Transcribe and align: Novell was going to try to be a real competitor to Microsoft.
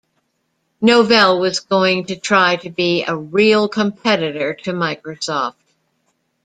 Novell 0.81 1.39
was 1.39 1.59
going 1.59 2.07
to 2.07 2.15
try 2.15 2.55
to 2.55 2.71
be 2.71 3.03
a 3.03 3.15
real 3.15 3.69
competitor 3.69 4.55
to 4.55 4.73
Microsoft. 4.73 5.53